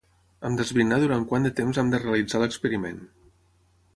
Hem 0.47 0.53
d'esbrinar 0.59 0.97
durant 1.03 1.27
quant 1.33 1.45
de 1.47 1.51
temps 1.59 1.81
hem 1.83 1.93
de 1.95 2.01
realitzar 2.05 2.43
l'experiment. 2.45 2.99